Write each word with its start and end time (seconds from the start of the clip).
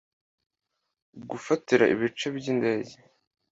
Gufatira 1.29 1.85
ibice 1.93 2.27
by 2.35 2.45
indege 2.51 2.93